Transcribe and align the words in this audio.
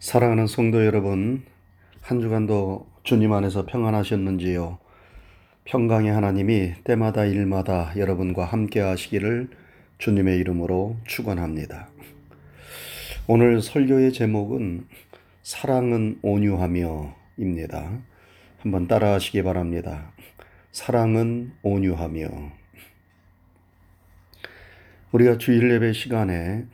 사랑하는 0.00 0.46
성도 0.46 0.86
여러분, 0.86 1.42
한 2.02 2.20
주간도 2.20 2.86
주님 3.02 3.32
안에서 3.32 3.66
평안하셨는지요? 3.66 4.78
평강의 5.64 6.12
하나님이 6.12 6.74
때마다 6.84 7.24
일마다 7.24 7.92
여러분과 7.96 8.44
함께 8.44 8.78
하시기를 8.78 9.48
주님의 9.98 10.38
이름으로 10.38 10.96
축원합니다. 11.04 11.88
오늘 13.26 13.60
설교의 13.60 14.12
제목은 14.12 14.86
사랑은 15.42 16.20
온유하며입니다. 16.22 17.98
한번 18.60 18.86
따라 18.86 19.14
하시기 19.14 19.42
바랍니다. 19.42 20.12
사랑은 20.70 21.54
온유하며 21.62 22.28
우리가 25.10 25.38
주일 25.38 25.68
예배 25.72 25.92
시간에 25.92 26.66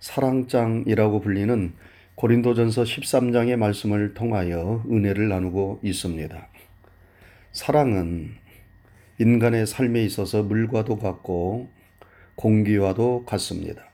사랑장이라고 0.00 1.20
불리는 1.20 1.72
고린도전서 2.16 2.84
13장의 2.84 3.56
말씀을 3.56 4.14
통하여 4.14 4.84
은혜를 4.88 5.28
나누고 5.28 5.80
있습니다. 5.82 6.48
사랑은 7.50 8.36
인간의 9.18 9.66
삶에 9.66 10.04
있어서 10.04 10.44
물과도 10.44 10.98
같고 10.98 11.68
공기와도 12.36 13.24
같습니다. 13.26 13.84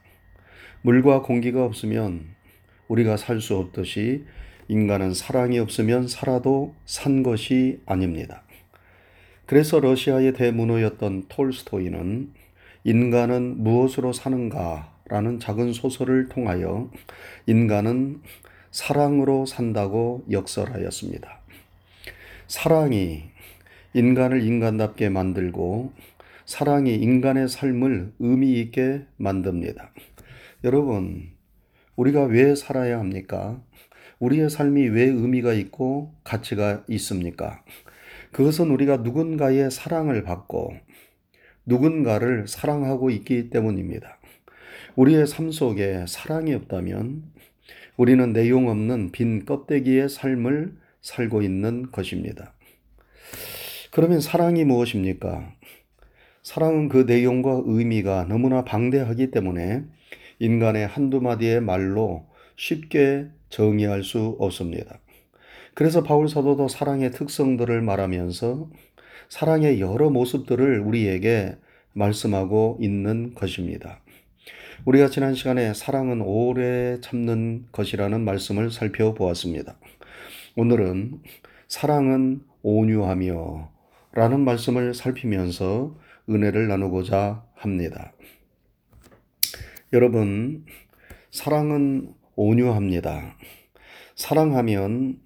물과 0.83 1.23
공기가 1.23 1.65
없으면 1.65 2.25
우리가 2.87 3.17
살 3.17 3.41
수 3.41 3.57
없듯이 3.57 4.25
인간은 4.67 5.13
사랑이 5.15 5.57
없으면 5.57 6.07
살아도 6.07 6.75
산 6.85 7.23
것이 7.23 7.81
아닙니다. 7.87 8.43
그래서 9.47 9.79
러시아의 9.79 10.33
대문호였던 10.33 11.25
톨스토이는 11.27 12.31
인간은 12.83 13.63
무엇으로 13.63 14.13
사는가 14.13 14.90
라는 15.11 15.41
작은 15.41 15.73
소설을 15.73 16.29
통하여 16.29 16.89
인간은 17.45 18.21
사랑으로 18.71 19.45
산다고 19.45 20.23
역설하였습니다. 20.31 21.41
사랑이 22.47 23.23
인간을 23.93 24.41
인간답게 24.41 25.09
만들고 25.09 25.91
사랑이 26.45 26.95
인간의 26.95 27.49
삶을 27.49 28.13
의미 28.19 28.57
있게 28.61 29.05
만듭니다. 29.17 29.91
여러분, 30.63 31.33
우리가 31.97 32.23
왜 32.23 32.55
살아야 32.55 32.97
합니까? 32.97 33.61
우리의 34.19 34.49
삶이 34.49 34.87
왜 34.87 35.03
의미가 35.03 35.51
있고 35.51 36.15
가치가 36.23 36.85
있습니까? 36.87 37.65
그것은 38.31 38.71
우리가 38.71 38.97
누군가의 38.97 39.71
사랑을 39.71 40.23
받고 40.23 40.73
누군가를 41.65 42.47
사랑하고 42.47 43.09
있기 43.09 43.49
때문입니다. 43.49 44.20
우리의 44.95 45.25
삶 45.25 45.51
속에 45.51 46.05
사랑이 46.07 46.53
없다면 46.53 47.23
우리는 47.95 48.33
내용 48.33 48.67
없는 48.67 49.11
빈 49.11 49.45
껍데기의 49.45 50.09
삶을 50.09 50.75
살고 51.01 51.41
있는 51.41 51.91
것입니다. 51.91 52.53
그러면 53.91 54.19
사랑이 54.19 54.65
무엇입니까? 54.65 55.53
사랑은 56.43 56.89
그 56.89 57.05
내용과 57.07 57.63
의미가 57.65 58.25
너무나 58.25 58.65
방대하기 58.65 59.31
때문에 59.31 59.83
인간의 60.39 60.87
한두 60.87 61.21
마디의 61.21 61.61
말로 61.61 62.25
쉽게 62.57 63.27
정의할 63.49 64.03
수 64.03 64.35
없습니다. 64.39 64.99
그래서 65.73 66.03
바울 66.03 66.27
사도도 66.27 66.67
사랑의 66.67 67.11
특성들을 67.11 67.81
말하면서 67.81 68.69
사랑의 69.29 69.79
여러 69.79 70.09
모습들을 70.09 70.79
우리에게 70.79 71.55
말씀하고 71.93 72.77
있는 72.81 73.33
것입니다. 73.33 74.01
우리가 74.83 75.09
지난 75.09 75.35
시간에 75.35 75.75
사랑은 75.75 76.21
오래 76.21 76.99
참는 77.01 77.67
것이라는 77.71 78.25
말씀을 78.25 78.71
살펴보았습니다. 78.71 79.77
오늘은 80.55 81.21
사랑은 81.67 82.41
온유하며 82.63 83.69
라는 84.13 84.39
말씀을 84.39 84.95
살피면서 84.95 85.95
은혜를 86.27 86.67
나누고자 86.67 87.45
합니다. 87.53 88.13
여러분, 89.93 90.65
사랑은 91.29 92.15
온유합니다. 92.35 93.35
사랑하면 94.15 95.19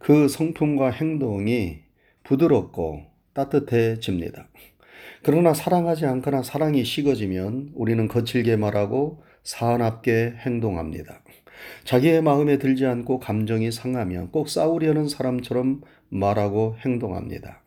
그 0.00 0.26
성품과 0.26 0.90
행동이 0.90 1.78
부드럽고 2.24 3.04
따뜻해집니다. 3.34 4.48
그러나 5.26 5.54
사랑하지 5.54 6.06
않거나 6.06 6.44
사랑이 6.44 6.84
식어지면 6.84 7.72
우리는 7.74 8.06
거칠게 8.06 8.54
말하고 8.54 9.24
사납게 9.42 10.34
행동합니다. 10.38 11.20
자기의 11.82 12.22
마음에 12.22 12.58
들지 12.58 12.86
않고 12.86 13.18
감정이 13.18 13.72
상하면 13.72 14.30
꼭 14.30 14.48
싸우려는 14.48 15.08
사람처럼 15.08 15.80
말하고 16.10 16.76
행동합니다. 16.78 17.60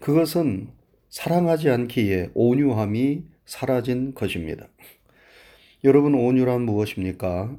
그것은 0.00 0.68
사랑하지 1.10 1.68
않기에 1.68 2.30
온유함이 2.32 3.24
사라진 3.44 4.14
것입니다. 4.14 4.66
여러분, 5.84 6.14
온유란 6.14 6.62
무엇입니까? 6.62 7.54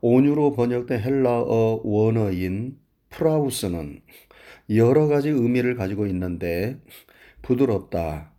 온유로 0.00 0.54
번역된 0.54 1.00
헬라어 1.00 1.82
원어인 1.84 2.76
프라우스는 3.10 4.00
여러 4.70 5.06
가지 5.06 5.28
의미를 5.28 5.76
가지고 5.76 6.08
있는데 6.08 6.80
부드럽다, 7.42 8.32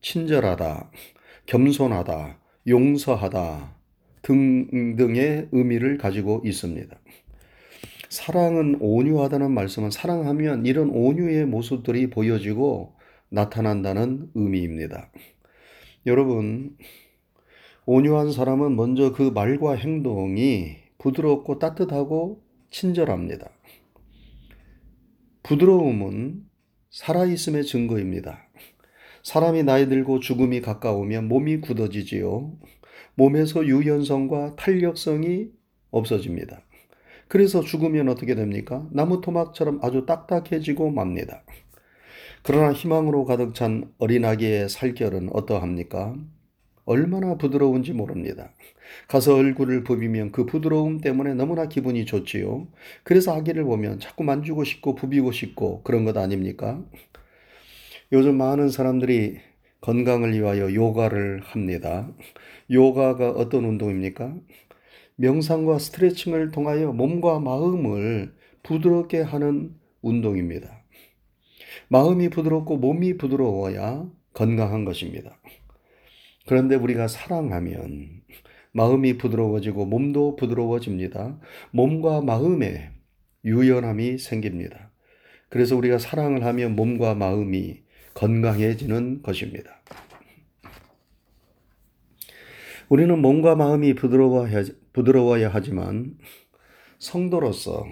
친절하다, 0.00 0.90
겸손하다, 1.46 2.38
용서하다 2.66 3.74
등등의 4.22 5.48
의미를 5.52 5.98
가지고 5.98 6.42
있습니다. 6.44 6.98
사랑은 8.08 8.78
온유하다는 8.80 9.50
말씀은 9.52 9.90
사랑하면 9.90 10.66
이런 10.66 10.90
온유의 10.90 11.46
모습들이 11.46 12.10
보여지고 12.10 12.96
나타난다는 13.28 14.30
의미입니다. 14.34 15.10
여러분, 16.06 16.76
온유한 17.84 18.32
사람은 18.32 18.76
먼저 18.76 19.12
그 19.12 19.22
말과 19.22 19.74
행동이 19.74 20.76
부드럽고 20.98 21.58
따뜻하고 21.58 22.42
친절합니다. 22.70 23.50
부드러움은 25.42 26.44
살아있음의 26.90 27.64
증거입니다. 27.64 28.48
사람이 29.28 29.62
나이 29.64 29.90
들고 29.90 30.20
죽음이 30.20 30.62
가까우면 30.62 31.28
몸이 31.28 31.60
굳어지지요. 31.60 32.50
몸에서 33.14 33.66
유연성과 33.66 34.56
탄력성이 34.56 35.50
없어집니다. 35.90 36.62
그래서 37.28 37.60
죽으면 37.60 38.08
어떻게 38.08 38.34
됩니까? 38.34 38.88
나무 38.90 39.20
토막처럼 39.20 39.80
아주 39.82 40.06
딱딱해지고 40.06 40.92
맙니다. 40.92 41.42
그러나 42.42 42.72
희망으로 42.72 43.26
가득 43.26 43.54
찬 43.54 43.92
어린아기의 43.98 44.70
살결은 44.70 45.28
어떠합니까? 45.34 46.16
얼마나 46.86 47.36
부드러운지 47.36 47.92
모릅니다. 47.92 48.54
가서 49.08 49.34
얼굴을 49.34 49.84
부비면 49.84 50.32
그 50.32 50.46
부드러움 50.46 51.02
때문에 51.02 51.34
너무나 51.34 51.68
기분이 51.68 52.06
좋지요. 52.06 52.66
그래서 53.02 53.36
아기를 53.36 53.64
보면 53.64 54.00
자꾸 54.00 54.24
만지고 54.24 54.64
싶고 54.64 54.94
부비고 54.94 55.32
싶고 55.32 55.82
그런 55.82 56.06
것 56.06 56.16
아닙니까? 56.16 56.82
요즘 58.10 58.38
많은 58.38 58.70
사람들이 58.70 59.38
건강을 59.82 60.32
위하여 60.32 60.72
요가를 60.72 61.42
합니다. 61.42 62.10
요가가 62.70 63.30
어떤 63.30 63.66
운동입니까? 63.66 64.34
명상과 65.16 65.78
스트레칭을 65.78 66.50
통하여 66.50 66.92
몸과 66.92 67.38
마음을 67.38 68.34
부드럽게 68.62 69.20
하는 69.20 69.74
운동입니다. 70.00 70.84
마음이 71.88 72.30
부드럽고 72.30 72.78
몸이 72.78 73.18
부드러워야 73.18 74.10
건강한 74.32 74.86
것입니다. 74.86 75.38
그런데 76.46 76.76
우리가 76.76 77.08
사랑하면 77.08 78.22
마음이 78.72 79.18
부드러워지고 79.18 79.84
몸도 79.84 80.36
부드러워집니다. 80.36 81.38
몸과 81.72 82.22
마음에 82.22 82.90
유연함이 83.44 84.16
생깁니다. 84.16 84.92
그래서 85.50 85.76
우리가 85.76 85.98
사랑을 85.98 86.44
하면 86.46 86.74
몸과 86.74 87.14
마음이 87.14 87.82
건강해지는 88.18 89.22
것입니다. 89.22 89.80
우리는 92.88 93.16
몸과 93.16 93.54
마음이 93.54 93.94
부드러워야, 93.94 94.64
부드러워야 94.92 95.50
하지만 95.52 96.16
성도로서 96.98 97.86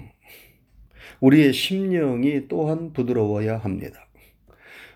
우리의 1.21 1.53
심령이 1.53 2.49
또한 2.49 2.93
부드러워야 2.93 3.59
합니다. 3.59 4.09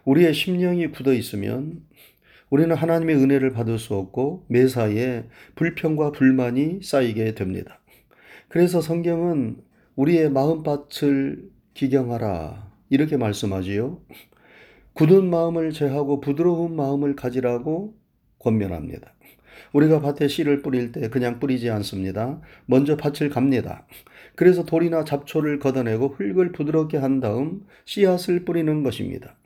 우리의 0.05 0.35
심령이 0.35 0.89
굳어 0.89 1.13
있으면 1.13 1.85
우리는 2.49 2.75
하나님의 2.75 3.15
은혜를 3.15 3.53
받을 3.53 3.79
수 3.79 3.95
없고 3.95 4.47
매사에 4.49 5.27
불평과 5.55 6.11
불만이 6.11 6.81
쌓이게 6.83 7.37
됩니다. 7.37 7.81
그래서 8.49 8.81
성경은 8.81 9.59
우리의 9.95 10.31
마음밭을 10.31 11.51
기경하라 11.75 12.73
이렇게 12.89 13.17
말씀하지요. 13.17 14.01
굳은 14.93 15.31
마음을 15.31 15.73
제하고 15.73 16.21
부드러운 16.21 16.77
마음을 16.77 17.17
가지라고 17.17 17.95
권면합니다. 18.39 19.15
우리가 19.73 20.01
밭에 20.01 20.29
씨를 20.29 20.63
뿌릴 20.63 20.93
때 20.93 21.09
그냥 21.09 21.39
뿌리지 21.39 21.71
않습니다. 21.71 22.41
먼저 22.67 22.97
밭을 22.97 23.31
갑니다. 23.31 23.87
그래서 24.35 24.65
돌이나 24.65 25.05
잡초를 25.05 25.59
걷어내고 25.59 26.09
흙을 26.09 26.53
부드럽게 26.53 26.97
한 26.97 27.21
다음 27.21 27.67
씨앗을 27.85 28.45
뿌리는 28.45 28.83
것입니다. 28.83 29.37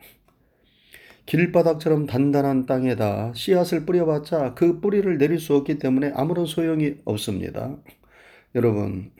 길바닥처럼 1.27 2.07
단단한 2.07 2.67
땅에다 2.67 3.33
씨앗을 3.35 3.87
뿌려봤자 3.87 4.55
그 4.55 4.81
뿌리를 4.81 5.17
내릴 5.17 5.39
수 5.39 5.55
없기 5.55 5.79
때문에 5.79 6.13
아무런 6.15 6.45
소용이 6.47 6.97
없습니다. 7.05 7.77
여러분, 8.55 9.11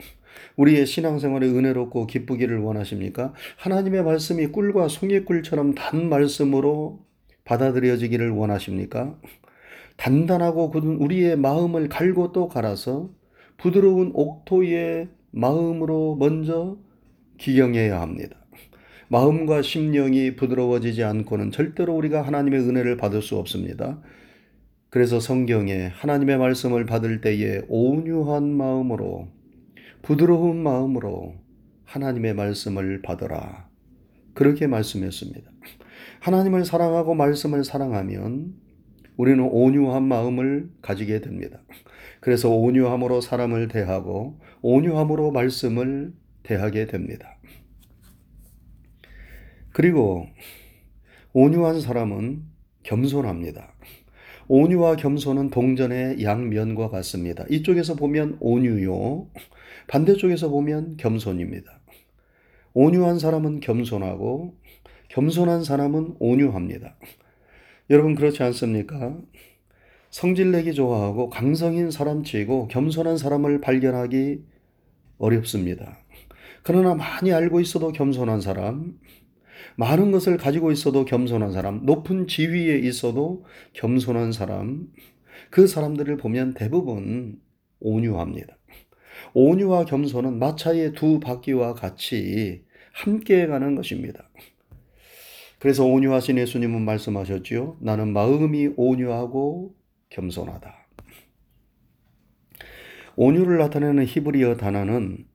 우리의 0.57 0.87
신앙생활이 0.87 1.47
은혜롭고 1.49 2.07
기쁘기를 2.07 2.59
원하십니까? 2.59 3.33
하나님의 3.57 4.05
말씀이 4.05 4.49
꿀과 4.49 4.89
송이꿀처럼 4.89 5.75
단 5.75 6.09
말씀으로 6.09 7.05
받아들여지기를 7.45 8.31
원하십니까? 8.31 9.19
단단하고 9.97 10.71
굳은 10.71 10.97
우리의 10.97 11.37
마음을 11.37 11.89
갈고 11.89 12.33
또 12.33 12.49
갈아서 12.49 13.11
부드러운 13.57 14.11
옥토의 14.15 15.09
마음으로 15.31 16.17
먼저 16.17 16.79
기경해야 17.39 18.01
합니다. 18.01 18.37
마음과 19.09 19.63
심령이 19.63 20.35
부드러워지지 20.37 21.05
않고는 21.05 21.51
절대로 21.51 21.95
우리가 21.95 22.23
하나님의 22.23 22.61
은혜를 22.61 22.97
받을 22.97 23.23
수 23.23 23.37
없습니다. 23.37 24.01
그래서 24.91 25.21
성경에 25.21 25.89
하나님의 25.93 26.39
말씀을 26.39 26.87
받을 26.87 27.21
때에 27.21 27.63
온유한 27.69 28.49
마음으로 28.49 29.29
부드러운 30.05 30.63
마음으로 30.63 31.35
하나님의 31.85 32.35
말씀을 32.35 33.01
받으라. 33.01 33.71
그렇게 34.35 34.67
말씀했습니다. 34.67 35.51
하나님을 36.21 36.67
사랑하고 36.67 37.15
말씀을 37.15 37.65
사랑하면 37.65 38.55
우리는 39.17 39.43
온유한 39.43 40.03
마음을 40.03 40.69
가지게 40.83 41.23
됩니다. 41.23 41.63
그래서 42.21 42.51
온유함으로 42.51 43.23
사람을 43.23 43.69
대하고 43.69 44.39
온유함으로 44.61 45.31
말씀을 45.31 46.13
대하게 46.43 46.87
됩니다. 46.87 47.39
그리고 49.73 50.27
온유한 51.33 51.81
사람은 51.81 52.43
겸손합니다. 52.83 53.73
온유와 54.49 54.97
겸손은 54.97 55.51
동전의 55.51 56.23
양면과 56.23 56.91
같습니다. 56.91 57.45
이쪽에서 57.51 57.95
보면 57.95 58.37
온유요, 58.41 59.29
반대쪽에서 59.89 60.49
보면 60.49 60.97
겸손입니다. 60.97 61.81
온유한 62.75 63.19
사람은 63.19 63.61
겸손하고 63.61 64.57
겸손한 65.09 65.65
사람은 65.65 66.17
온유합니다. 66.19 66.97
여러분 67.91 68.15
그렇지 68.15 68.43
않습니까? 68.43 69.17
성질 70.11 70.53
내기 70.53 70.75
좋아하고 70.75 71.29
강성인 71.29 71.91
사람 71.91 72.23
치고 72.23 72.69
겸손한 72.69 73.17
사람을 73.17 73.61
발견하기 73.61 74.45
어렵습니다. 75.19 75.99
그러나 76.63 76.95
많이 76.95 77.33
알고 77.33 77.61
있어도 77.61 77.93
겸손한 77.93 78.41
사람, 78.41 78.99
많은 79.77 80.13
것을 80.13 80.37
가지고 80.37 80.71
있어도 80.73 81.05
겸손한 81.05 81.53
사람, 81.53 81.85
높은 81.85 82.27
지위에 82.27 82.79
있어도 82.79 83.45
겸손한 83.73 84.33
사람, 84.33 84.89
그 85.51 85.67
사람들을 85.67 86.17
보면 86.17 86.55
대부분 86.55 87.41
온유합니다. 87.81 88.57
온유와 89.35 89.85
겸손은 89.85 90.39
마차의 90.39 90.93
두 90.93 91.21
바퀴와 91.21 91.75
같이 91.75 92.65
함께 92.93 93.47
가는 93.47 93.75
것입니다. 93.75 94.29
그래서 95.59 95.85
온유하신 95.85 96.39
예수님은 96.39 96.83
말씀하셨지요. 96.83 97.79
나는 97.81 98.13
마음이 98.13 98.71
온유하고 98.77 99.75
겸손하다. 100.11 100.75
온유를 103.17 103.59
나타내는 103.59 104.05
히브리어 104.07 104.57
단어는 104.57 105.27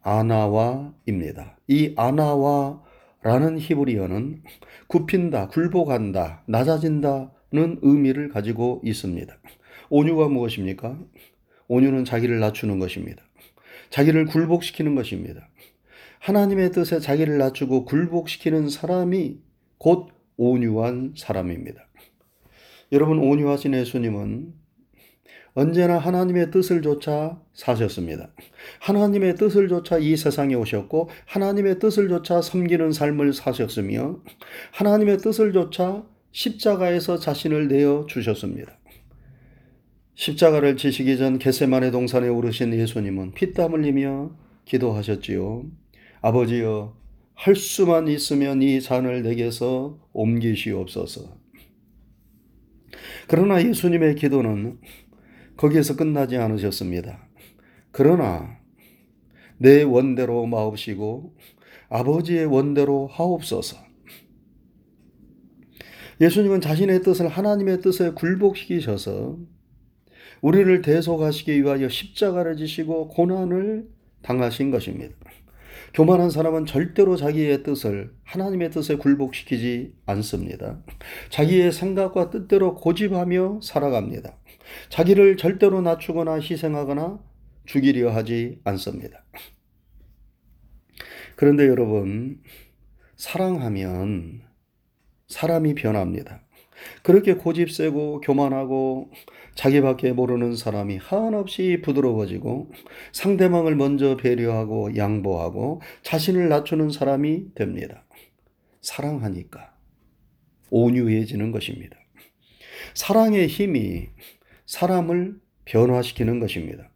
아나와입니다. 0.00 1.58
이 1.66 1.92
아나와 1.96 2.82
라는 3.22 3.58
히브리어는 3.58 4.42
굽힌다, 4.86 5.48
굴복한다, 5.48 6.44
낮아진다는 6.46 7.78
의미를 7.82 8.28
가지고 8.28 8.80
있습니다. 8.84 9.36
온유가 9.90 10.28
무엇입니까? 10.28 10.98
온유는 11.66 12.04
자기를 12.04 12.38
낮추는 12.40 12.78
것입니다. 12.78 13.22
자기를 13.90 14.26
굴복시키는 14.26 14.94
것입니다. 14.94 15.48
하나님의 16.20 16.72
뜻에 16.72 17.00
자기를 17.00 17.38
낮추고 17.38 17.84
굴복시키는 17.84 18.68
사람이 18.68 19.38
곧 19.78 20.08
온유한 20.36 21.14
사람입니다. 21.16 21.86
여러분 22.92 23.18
온유하신 23.18 23.74
예수님은 23.74 24.54
언제나 25.58 25.98
하나님의 25.98 26.52
뜻을 26.52 26.82
조차 26.82 27.36
사셨습니다. 27.52 28.30
하나님의 28.78 29.34
뜻을 29.34 29.66
조차 29.66 29.98
이 29.98 30.16
세상에 30.16 30.54
오셨고 30.54 31.10
하나님의 31.26 31.80
뜻을 31.80 32.08
조차 32.08 32.40
섬기는 32.40 32.92
삶을 32.92 33.32
사셨으며 33.32 34.20
하나님의 34.70 35.18
뜻을 35.18 35.52
조차 35.52 36.04
십자가에서 36.30 37.18
자신을 37.18 37.66
내어 37.66 38.06
주셨습니다. 38.08 38.78
십자가를 40.14 40.76
지시기 40.76 41.18
전 41.18 41.40
게세만의 41.40 41.90
동산에 41.90 42.28
오르신 42.28 42.72
예수님은 42.74 43.32
피땀 43.32 43.72
흘리며 43.72 44.30
기도하셨지요. 44.64 45.64
아버지여 46.20 46.96
할 47.34 47.56
수만 47.56 48.06
있으면 48.06 48.62
이 48.62 48.80
잔을 48.80 49.24
내게서 49.24 49.98
옮기시옵소서. 50.12 51.36
그러나 53.26 53.60
예수님의 53.60 54.14
기도는 54.14 54.78
거기에서 55.58 55.96
끝나지 55.96 56.36
않으셨습니다. 56.36 57.28
그러나 57.90 58.58
내 59.58 59.82
원대로 59.82 60.46
마옵시고 60.46 61.36
아버지의 61.90 62.46
원대로 62.46 63.08
하옵소서. 63.08 63.76
예수님은 66.20 66.60
자신의 66.60 67.02
뜻을 67.02 67.28
하나님의 67.28 67.80
뜻에 67.80 68.10
굴복시키셔서 68.10 69.38
우리를 70.40 70.82
대속하시기 70.82 71.62
위하여 71.62 71.88
십자가를 71.88 72.56
지시고 72.56 73.08
고난을 73.08 73.88
당하신 74.22 74.70
것입니다. 74.70 75.14
교만한 75.94 76.30
사람은 76.30 76.66
절대로 76.66 77.16
자기의 77.16 77.62
뜻을 77.62 78.14
하나님의 78.24 78.70
뜻에 78.70 78.96
굴복시키지 78.96 79.94
않습니다. 80.06 80.82
자기의 81.30 81.72
생각과 81.72 82.30
뜻대로 82.30 82.74
고집하며 82.74 83.60
살아갑니다. 83.62 84.36
자기를 84.90 85.36
절대로 85.36 85.80
낮추거나 85.80 86.40
희생하거나 86.40 87.20
죽이려 87.66 88.10
하지 88.10 88.60
않습니다. 88.64 89.24
그런데 91.36 91.68
여러분, 91.68 92.42
사랑하면 93.16 94.42
사람이 95.28 95.74
변합니다. 95.74 96.42
그렇게 97.02 97.34
고집 97.34 97.70
세고 97.70 98.20
교만하고 98.20 99.10
자기밖에 99.58 100.12
모르는 100.12 100.54
사람이 100.54 100.98
한없이 100.98 101.80
부드러워지고 101.82 102.70
상대방을 103.10 103.74
먼저 103.74 104.16
배려하고 104.16 104.94
양보하고 104.96 105.82
자신을 106.02 106.48
낮추는 106.48 106.90
사람이 106.90 107.54
됩니다. 107.56 108.04
사랑하니까 108.80 109.74
온유해지는 110.70 111.50
것입니다. 111.50 111.96
사랑의 112.94 113.48
힘이 113.48 114.10
사람을 114.66 115.40
변화시키는 115.64 116.38
것입니다. 116.38 116.88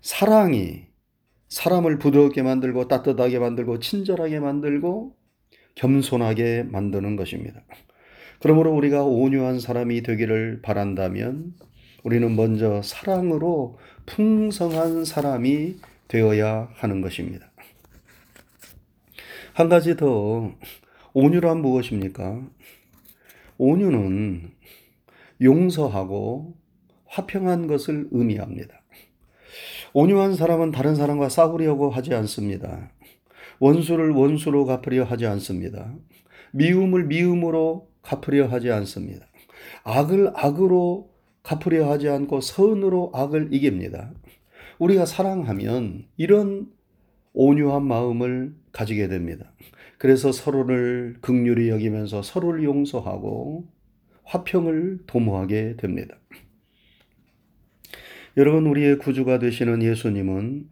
사랑이 0.00 0.86
사람을 1.46 1.98
부드럽게 1.98 2.42
만들고 2.42 2.88
따뜻하게 2.88 3.38
만들고 3.38 3.78
친절하게 3.78 4.40
만들고 4.40 5.14
겸손하게 5.76 6.64
만드는 6.64 7.14
것입니다. 7.14 7.62
그러므로 8.40 8.74
우리가 8.74 9.04
온유한 9.04 9.60
사람이 9.60 10.02
되기를 10.02 10.62
바란다면 10.62 11.54
우리는 12.06 12.36
먼저 12.36 12.82
사랑으로 12.82 13.78
풍성한 14.06 15.04
사람이 15.04 15.74
되어야 16.06 16.68
하는 16.74 17.00
것입니다. 17.00 17.50
한 19.52 19.68
가지 19.68 19.96
더 19.96 20.54
온유란 21.14 21.62
무엇입니까? 21.62 22.46
온유는 23.58 24.52
용서하고 25.42 26.54
화평한 27.06 27.66
것을 27.66 28.06
의미합니다. 28.12 28.82
온유한 29.92 30.36
사람은 30.36 30.70
다른 30.70 30.94
사람과 30.94 31.28
싸우려고 31.28 31.90
하지 31.90 32.14
않습니다. 32.14 32.92
원수를 33.58 34.10
원수로 34.10 34.64
갚으려 34.64 35.02
하지 35.02 35.26
않습니다. 35.26 35.92
미움을 36.52 37.06
미움으로 37.06 37.90
갚으려 38.02 38.46
하지 38.46 38.70
않습니다. 38.70 39.26
악을 39.82 40.30
악으로 40.36 41.15
갚으려 41.46 41.88
하지 41.88 42.08
않고 42.08 42.40
선으로 42.40 43.12
악을 43.14 43.50
이깁니다. 43.52 44.12
우리가 44.80 45.06
사랑하면 45.06 46.06
이런 46.16 46.66
온유한 47.34 47.84
마음을 47.86 48.52
가지게 48.72 49.06
됩니다. 49.06 49.52
그래서 49.96 50.32
서로를 50.32 51.18
극률히 51.20 51.68
여기면서 51.68 52.22
서로를 52.22 52.64
용서하고 52.64 53.64
화평을 54.24 55.04
도모하게 55.06 55.76
됩니다. 55.76 56.16
여러분, 58.36 58.66
우리의 58.66 58.98
구주가 58.98 59.38
되시는 59.38 59.84
예수님은 59.84 60.68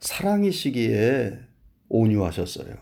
사랑이시기에 0.00 1.38
온유하셨어요. 1.90 2.74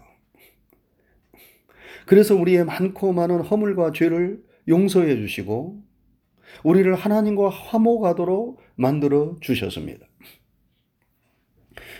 그래서 2.06 2.36
우리의 2.36 2.64
많고 2.64 3.12
많은 3.12 3.40
허물과 3.40 3.90
죄를 3.92 4.44
용서해 4.68 5.16
주시고 5.16 5.91
우리를 6.64 6.94
하나님과 6.94 7.48
화목하도록 7.48 8.60
만들어 8.76 9.36
주셨습니다. 9.40 10.06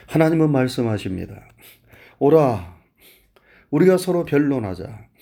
하나님은 0.07 0.51
말씀하십니다. 0.51 1.49
오라, 2.19 2.77
우리가 3.71 3.97
서로 3.97 4.25
변론하자. 4.25 5.13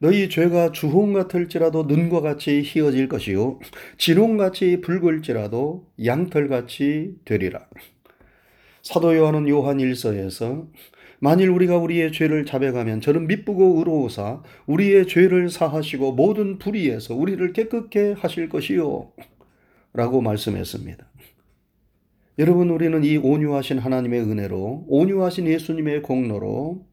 너희 0.00 0.28
죄가 0.28 0.70
주홍 0.70 1.12
같을지라도 1.12 1.84
눈과 1.84 2.20
같이 2.20 2.62
희어질 2.64 3.08
것이요 3.08 3.58
진홍같이 3.96 4.80
붉을지라도 4.80 5.88
양털같이 6.04 7.16
되리라. 7.24 7.66
사도 8.82 9.16
요한은 9.16 9.48
요한 9.48 9.80
일서에서 9.80 10.68
만일 11.20 11.48
우리가 11.50 11.78
우리의 11.78 12.12
죄를 12.12 12.46
자백하면 12.46 13.00
저는 13.00 13.26
미쁘고 13.26 13.78
의로우사 13.78 14.42
우리의 14.66 15.06
죄를 15.06 15.50
사하시고 15.50 16.12
모든 16.12 16.58
불의에서 16.58 17.14
우리를 17.14 17.52
깨끗게 17.52 18.12
하실 18.12 18.48
것이요 18.48 19.12
라고 19.92 20.20
말씀했습니다. 20.20 21.06
여러분 22.38 22.70
우리는 22.70 23.02
이 23.02 23.16
온유하신 23.16 23.78
하나님의 23.78 24.20
은혜로 24.20 24.84
온유하신 24.86 25.48
예수님의 25.48 26.02
공로로 26.02 26.86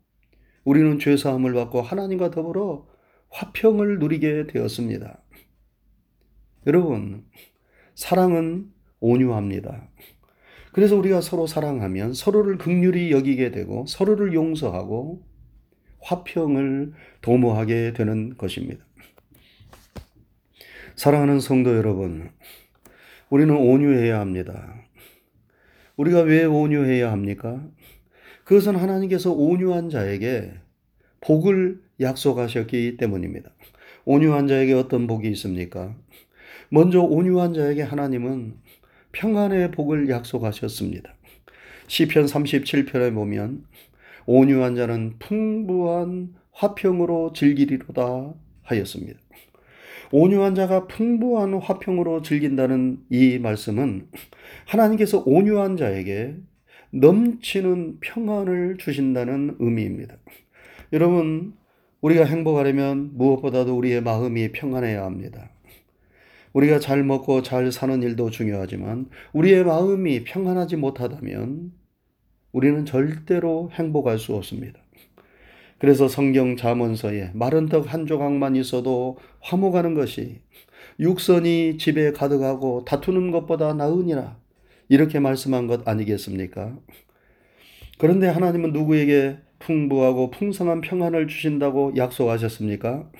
우리는 0.63 0.97
죄 0.97 1.15
사함을 1.15 1.53
받고 1.53 1.83
하나님과 1.83 2.31
더불어 2.31 2.87
화평을 3.29 3.99
누리게 3.99 4.47
되었습니다. 4.47 5.21
여러분 6.65 7.25
사랑은 7.93 8.71
온유합니다. 8.99 9.87
그래서 10.75 10.97
우리가 10.97 11.21
서로 11.21 11.47
사랑하면 11.47 12.13
서로를 12.13 12.57
극률히 12.57 13.09
여기게 13.09 13.51
되고 13.51 13.85
서로를 13.87 14.33
용서하고 14.33 15.21
화평을 16.01 16.91
도모하게 17.21 17.93
되는 17.93 18.35
것입니다. 18.35 18.83
사랑하는 20.97 21.39
성도 21.39 21.77
여러분, 21.77 22.29
우리는 23.29 23.55
온유해야 23.55 24.19
합니다. 24.19 24.75
우리가 25.95 26.23
왜 26.23 26.43
온유해야 26.43 27.09
합니까? 27.09 27.65
그것은 28.43 28.75
하나님께서 28.75 29.31
온유한 29.31 29.89
자에게 29.89 30.55
복을 31.21 31.79
약속하셨기 32.01 32.97
때문입니다. 32.97 33.49
온유한 34.03 34.49
자에게 34.49 34.73
어떤 34.73 35.07
복이 35.07 35.29
있습니까? 35.29 35.95
먼저 36.67 36.99
온유한 36.99 37.53
자에게 37.53 37.81
하나님은 37.81 38.64
평안의 39.15 39.71
복을 39.71 40.09
약속하셨습니다. 40.09 41.13
시편 41.87 42.25
37편에 42.25 43.13
보면 43.13 43.63
온유한 44.25 44.75
자는 44.75 45.15
풍부한 45.19 46.35
화평으로 46.51 47.31
즐기리로다 47.33 48.33
하였습니다. 48.63 49.19
온유한 50.11 50.53
자가 50.53 50.87
풍부한 50.87 51.53
화평으로 51.55 52.21
즐긴다는 52.23 52.99
이 53.09 53.39
말씀은 53.39 54.07
하나님께서 54.65 55.23
온유한 55.25 55.77
자에게 55.77 56.35
넘치는 56.91 57.99
평안을 58.01 58.77
주신다는 58.79 59.55
의미입니다. 59.59 60.15
여러분, 60.93 61.53
우리가 62.01 62.25
행복하려면 62.25 63.11
무엇보다도 63.13 63.75
우리의 63.77 64.01
마음이 64.01 64.51
평안해야 64.51 65.03
합니다. 65.03 65.49
우리가 66.55 66.79
잘 66.79 67.03
먹고 67.03 67.41
잘 67.43 67.69
사는 67.71 68.01
일도 68.01 68.29
중요하지만 68.29 69.09
우리의 69.33 69.65
마음이 69.65 70.23
평안하지 70.23 70.77
못하다면 70.77 71.73
우리는 72.53 72.85
절대로 72.85 73.69
행복할 73.73 74.17
수 74.17 74.33
없습니다. 74.35 74.79
그래서 75.79 76.07
성경 76.07 76.55
잠언서에 76.55 77.31
마른 77.33 77.67
떡 77.67 77.87
한 77.87 78.05
조각만 78.05 78.55
있어도 78.55 79.17
화목하는 79.41 79.95
것이 79.95 80.39
육선이 80.99 81.77
집에 81.77 82.13
가득하고 82.13 82.85
다투는 82.85 83.31
것보다 83.31 83.73
나으니라 83.73 84.37
이렇게 84.87 85.19
말씀한 85.19 85.67
것 85.67 85.85
아니겠습니까? 85.85 86.77
그런데 87.97 88.27
하나님은 88.27 88.71
누구에게 88.71 89.39
풍부하고 89.59 90.31
풍성한 90.31 90.79
평안을 90.79 91.27
주신다고 91.27 91.97
약속하셨습니까? 91.97 93.11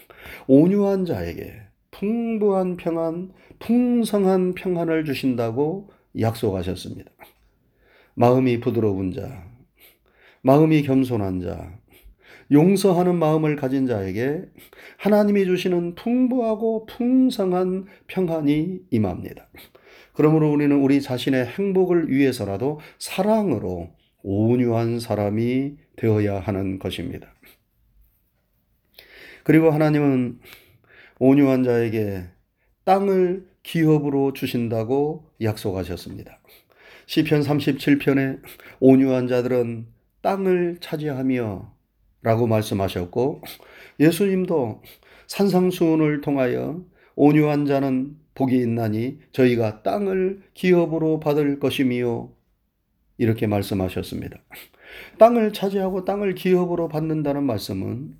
온유한 0.48 1.04
자에게 1.04 1.65
풍부한 2.00 2.76
평안, 2.78 3.32
풍성한 3.60 4.54
평안을 4.56 5.06
주신다고 5.06 5.90
약속하셨습니다. 6.20 7.10
마음이 8.16 8.60
부드러운 8.60 9.14
자, 9.14 9.46
마음이 10.42 10.84
겸손한 10.84 11.42
자, 11.42 11.80
용서하는 12.52 13.16
마음을 13.16 13.56
가진 13.56 13.88
자에게 13.88 14.44
하나님이 14.98 15.46
주시는 15.46 15.96
풍부하고 15.96 16.86
풍성한 16.86 17.86
평안이 18.08 18.82
임합니다. 18.92 19.48
그러므로 20.14 20.52
우리는 20.52 20.76
우리 20.76 21.02
자신의 21.02 21.46
행복을 21.46 22.10
위해서라도 22.12 22.80
사랑으로 23.00 23.90
온유한 24.22 25.00
사람이 25.00 25.78
되어야 25.98 26.40
하는 26.40 26.80
것입니다. 26.80 27.34
그리고 29.44 29.72
하나님은 29.72 30.40
온유한 31.20 31.64
자에게 31.64 32.26
땅을 32.84 33.48
기업으로 33.64 34.34
주신다고 34.34 35.30
약속하셨습니다. 35.42 36.40
시편 37.08 37.42
37편에 37.42 38.42
온유한 38.80 39.28
자들은 39.28 39.88
땅을 40.22 40.78
차지하며 40.82 41.74
라고 42.22 42.48
말씀하셨고 42.48 43.42
예수님도 44.00 44.82
산상수훈을 45.28 46.22
통하여 46.22 46.84
온유한 47.16 47.66
자는 47.66 48.18
복이 48.34 48.56
있나니 48.58 49.20
저희가 49.32 49.84
땅을 49.84 50.42
기업으로 50.54 51.20
받을 51.20 51.60
것이미요 51.60 52.32
이렇게 53.18 53.48
말씀하셨습니다. 53.48 54.38
땅을 55.18 55.54
차지하고 55.54 56.06
땅을 56.06 56.36
기업으로 56.36 56.90
받는다는 56.90 57.44
말씀은 57.44 58.18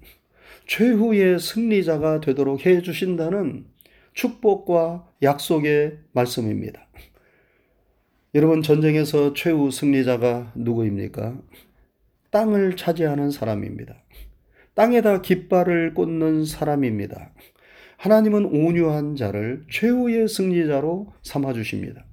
최후의 0.66 1.40
승리자가 1.40 2.20
되도록 2.22 2.66
해 2.66 2.82
주신다는 2.82 3.66
축복과 4.14 5.08
약속의 5.22 6.00
말씀입니다. 6.14 6.88
여러분, 8.34 8.62
전쟁에서 8.62 9.34
최후 9.34 9.72
승리자가 9.72 10.54
누구입니까? 10.56 11.40
땅을 12.32 12.76
차지하는 12.76 13.32
사람입니다. 13.32 13.96
땅에다 14.74 15.22
깃발을 15.22 15.94
꽂는 15.94 16.46
사람입니다. 16.46 17.34
하나님은 17.98 18.46
온유한 18.46 19.16
자를 19.16 19.66
최후의 19.72 20.28
승리자로 20.28 21.14
삼아 21.24 21.54
주십니다. 21.54 22.06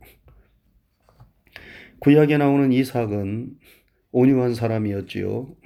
구약에 1.99 2.39
나오는 2.39 2.73
이삭은 2.73 3.59
온유한 4.13 4.55
사람이었지요. 4.55 5.57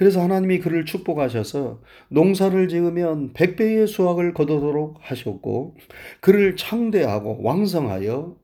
그래서 0.00 0.22
하나님이 0.22 0.60
그를 0.60 0.86
축복하셔서 0.86 1.82
농사를 2.08 2.68
지으면 2.68 3.34
백배의 3.34 3.86
수확을 3.86 4.32
거두도록 4.32 4.96
하셨고 4.98 5.76
그를 6.20 6.56
창대하고 6.56 7.42
왕성하여 7.42 8.34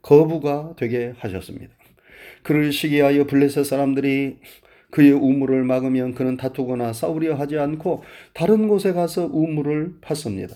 거부가 0.00 0.72
되게 0.78 1.12
하셨습니다. 1.18 1.74
그를 2.42 2.72
시기하여 2.72 3.26
블레셋 3.26 3.66
사람들이 3.66 4.38
그의 4.90 5.12
우물을 5.12 5.62
막으면 5.64 6.14
그는 6.14 6.38
다투거나 6.38 6.94
싸우려 6.94 7.34
하지 7.34 7.58
않고 7.58 8.04
다른 8.32 8.66
곳에 8.66 8.94
가서 8.94 9.26
우물을 9.30 9.96
팠습니다. 10.00 10.54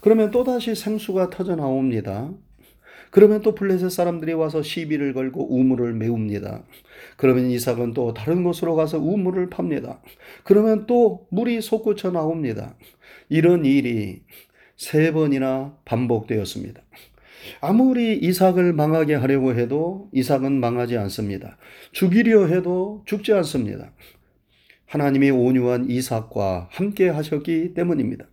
그러면 0.00 0.30
또다시 0.30 0.74
생수가 0.74 1.28
터져 1.28 1.54
나옵니다. 1.54 2.30
그러면 3.12 3.42
또 3.42 3.54
블레셋 3.54 3.90
사람들이 3.90 4.32
와서 4.32 4.62
시비를 4.62 5.12
걸고 5.12 5.54
우물을 5.54 5.92
메웁니다. 5.92 6.64
그러면 7.18 7.50
이삭은 7.50 7.92
또 7.92 8.14
다른 8.14 8.42
곳으로 8.42 8.74
가서 8.74 8.98
우물을 8.98 9.50
팝니다. 9.50 10.00
그러면 10.44 10.86
또 10.86 11.26
물이 11.30 11.60
솟구쳐 11.60 12.10
나옵니다. 12.10 12.74
이런 13.28 13.66
일이 13.66 14.22
세 14.78 15.12
번이나 15.12 15.76
반복되었습니다. 15.84 16.80
아무리 17.60 18.16
이삭을 18.16 18.72
망하게 18.72 19.16
하려고 19.16 19.54
해도 19.54 20.08
이삭은 20.14 20.58
망하지 20.58 20.96
않습니다. 20.96 21.58
죽이려 21.92 22.46
해도 22.46 23.02
죽지 23.04 23.34
않습니다. 23.34 23.92
하나님이 24.86 25.30
온유한 25.30 25.90
이삭과 25.90 26.68
함께 26.70 27.10
하셨기 27.10 27.74
때문입니다. 27.74 28.24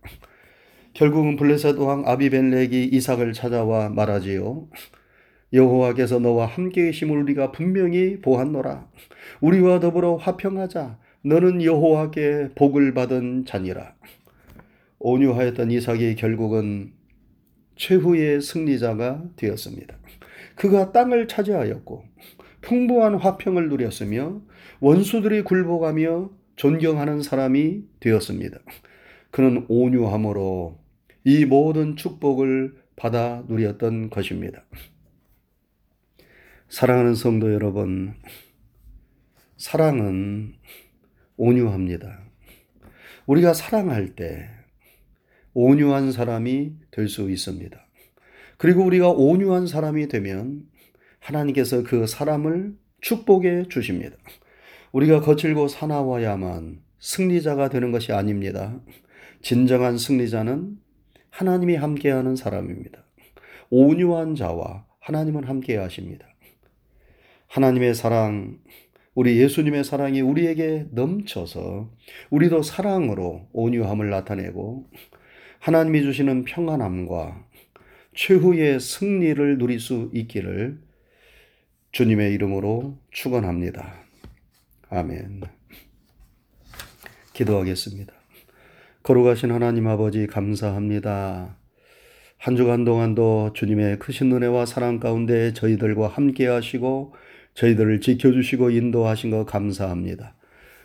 결국은 0.92 1.36
블레셋 1.36 1.78
왕 1.78 2.02
아비벤렉이 2.06 2.86
이삭을 2.86 3.32
찾아와 3.32 3.88
말하지요. 3.88 4.68
여호와께서 5.52 6.18
너와 6.20 6.46
함께 6.46 6.86
계심을 6.86 7.18
우리가 7.22 7.52
분명히 7.52 8.20
보았노라. 8.20 8.88
우리와 9.40 9.80
더불어 9.80 10.16
화평하자. 10.16 10.98
너는 11.22 11.62
여호와께 11.62 12.50
복을 12.54 12.94
받은 12.94 13.44
자니라. 13.46 13.94
온유하였던 14.98 15.70
이삭이 15.70 16.14
결국은 16.16 16.92
최후의 17.76 18.40
승리자가 18.42 19.24
되었습니다. 19.36 19.96
그가 20.54 20.92
땅을 20.92 21.28
차지하였고 21.28 22.04
풍부한 22.60 23.14
화평을 23.14 23.68
누렸으며 23.70 24.42
원수들이 24.80 25.42
굴복하며 25.42 26.30
존경하는 26.56 27.22
사람이 27.22 27.84
되었습니다. 28.00 28.58
그는 29.30 29.64
온유함으로 29.68 30.78
이 31.24 31.44
모든 31.44 31.96
축복을 31.96 32.76
받아 32.96 33.44
누렸던 33.48 34.10
것입니다. 34.10 34.64
사랑하는 36.68 37.14
성도 37.14 37.52
여러분, 37.52 38.14
사랑은 39.56 40.54
온유합니다. 41.36 42.20
우리가 43.26 43.54
사랑할 43.54 44.14
때 44.14 44.48
온유한 45.54 46.12
사람이 46.12 46.74
될 46.90 47.08
수 47.08 47.30
있습니다. 47.30 47.78
그리고 48.56 48.84
우리가 48.84 49.10
온유한 49.10 49.66
사람이 49.66 50.08
되면 50.08 50.68
하나님께서 51.18 51.82
그 51.82 52.06
사람을 52.06 52.76
축복해 53.00 53.68
주십니다. 53.68 54.16
우리가 54.92 55.20
거칠고 55.20 55.68
사나워야만 55.68 56.82
승리자가 56.98 57.68
되는 57.70 57.90
것이 57.90 58.12
아닙니다. 58.12 58.78
진정한 59.42 59.98
승리자는 59.98 60.78
하나님이 61.30 61.76
함께하는 61.76 62.36
사람입니다. 62.36 63.04
온유한 63.70 64.34
자와 64.34 64.84
하나님은 65.00 65.44
함께 65.44 65.76
하십니다. 65.76 66.26
하나님의 67.46 67.94
사랑, 67.94 68.58
우리 69.14 69.38
예수님의 69.38 69.84
사랑이 69.84 70.20
우리에게 70.20 70.86
넘쳐서 70.92 71.90
우리도 72.30 72.62
사랑으로 72.62 73.48
온유함을 73.52 74.10
나타내고 74.10 74.88
하나님이 75.58 76.02
주시는 76.02 76.44
평안함과 76.44 77.44
최후의 78.14 78.80
승리를 78.80 79.58
누릴 79.58 79.80
수 79.80 80.10
있기를 80.12 80.80
주님의 81.92 82.32
이름으로 82.34 82.98
축원합니다. 83.10 84.04
아멘. 84.90 85.42
기도하겠습니다. 87.32 88.19
거룩하신 89.02 89.50
하나님 89.50 89.86
아버지 89.88 90.26
감사합니다. 90.26 91.56
한 92.36 92.56
주간 92.56 92.84
동안도 92.84 93.54
주님의 93.54 93.98
크신 93.98 94.30
은혜와 94.30 94.66
사랑 94.66 95.00
가운데 95.00 95.54
저희들과 95.54 96.08
함께 96.08 96.46
하시고 96.46 97.14
저희들을 97.54 98.02
지켜주시고 98.02 98.68
인도하신 98.68 99.30
것 99.30 99.46
감사합니다. 99.46 100.34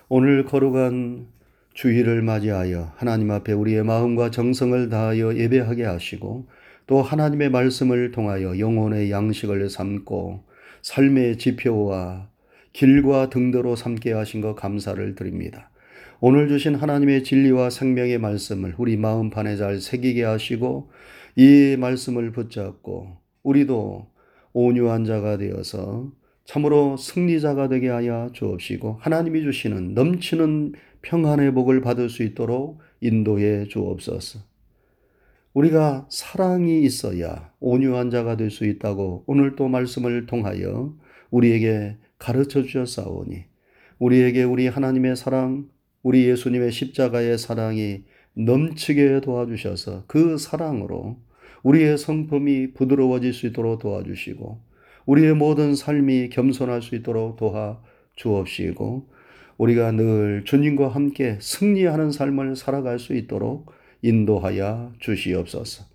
오늘 0.08 0.46
거룩한 0.46 1.28
주일을 1.74 2.22
맞이하여 2.22 2.94
하나님 2.96 3.32
앞에 3.32 3.52
우리의 3.52 3.84
마음과 3.84 4.32
정성을 4.32 4.88
다하여 4.88 5.36
예배하게 5.36 5.84
하시고 5.84 6.48
또 6.88 7.02
하나님의 7.02 7.50
말씀을 7.50 8.12
통하여 8.12 8.58
영혼의 8.58 9.12
양식을 9.12 9.70
삼고 9.70 10.46
삶의 10.84 11.38
지표와 11.38 12.30
길과 12.72 13.30
등대로 13.30 13.76
삼게 13.76 14.14
하신 14.14 14.40
것 14.40 14.56
감사를 14.56 15.16
드립니다. 15.16 15.70
오늘 16.22 16.48
주신 16.48 16.76
하나님의 16.76 17.24
진리와 17.24 17.70
생명의 17.70 18.18
말씀을 18.20 18.74
우리 18.78 18.96
마음판에 18.96 19.58
잘 19.58 19.80
새기게 19.82 20.24
하시고 20.24 20.90
이 21.36 21.76
말씀을 21.78 22.32
붙잡고 22.32 23.18
우리도 23.44 24.08
온유한 24.54 25.04
자가 25.04 25.38
되어서 25.38 26.12
참으로 26.46 26.96
승리자가 26.96 27.68
되게 27.68 27.90
하여 27.90 28.30
주옵시고 28.34 29.00
하나님이 29.02 29.42
주시는 29.42 29.94
넘치는 29.94 30.74
평안의 31.02 31.54
복을 31.54 31.82
받을 31.82 32.10
수 32.10 32.24
있도록 32.24 32.80
인도해 33.02 33.66
주옵소서. 33.68 34.40
우리가 35.54 36.08
사랑이 36.10 36.82
있어야 36.84 37.52
온유한 37.60 38.10
자가 38.10 38.38
될 38.38 38.50
수 38.50 38.66
있다고 38.66 39.24
오늘 39.28 39.56
또 39.56 39.68
말씀을 39.68 40.26
통하여 40.28 40.96
우리에게 41.30 41.98
가르쳐 42.18 42.64
주셨사오니 42.64 43.44
우리에게 44.00 44.44
우리 44.44 44.68
하나님의 44.68 45.16
사랑, 45.16 45.68
우리 46.06 46.30
예수님의 46.30 46.72
십자가의 46.72 47.40
사랑이 47.40 48.04
넘치게 48.36 49.22
도와주셔서 49.22 50.04
그 50.06 50.38
사랑으로 50.38 51.18
우리의 51.64 51.98
성품이 51.98 52.74
부드러워질 52.76 53.34
수 53.34 53.48
있도록 53.48 53.80
도와주시고 53.80 54.60
우리의 55.08 55.34
모든 55.34 55.74
삶이 55.74 56.30
겸손할 56.30 56.84
수 56.84 56.94
있도록 56.94 57.38
도와 57.38 57.82
주옵시고 58.18 59.10
우리가 59.58 59.94
늘 59.94 60.44
주님과 60.46 60.90
함께 60.90 61.40
승리하는 61.42 62.12
삶을 62.12 62.56
살아갈 62.56 63.00
수 63.00 63.16
있도록 63.16 63.72
인도하여 64.04 64.94
주시옵소서. 65.00 65.86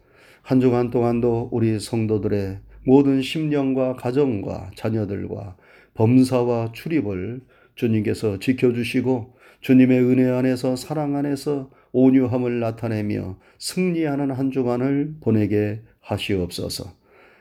한 0.43 0.61
주간 0.61 0.91
동안도 0.91 1.51
우리 1.53 1.79
성도들의 1.79 2.59
모든 2.85 3.23
심령과 3.23 3.95
가정과 3.95 4.73
자녀들과 4.75 5.57
범사와 5.95 6.73
출입을 6.73 7.43
주님께서 7.77 8.41
지켜주시고 8.41 9.39
주님의 9.61 10.01
은혜 10.01 10.29
안에서 10.31 10.77
사랑 10.77 11.17
안에서 11.17 11.71
온유함을 11.93 12.61
나타내며 12.61 13.39
승리하는 13.59 14.31
한 14.31 14.51
주간을 14.51 15.17
보내게 15.21 15.83
하시옵소서. 16.01 16.93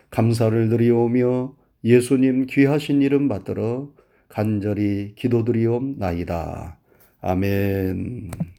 감사를 0.10 0.70
드리오며 0.70 1.56
예수님 1.84 2.48
귀하신 2.48 3.02
이름 3.02 3.28
받들어 3.28 3.94
간절히 4.28 5.14
기도드리옵나이다. 5.16 6.78
아멘. 7.22 8.59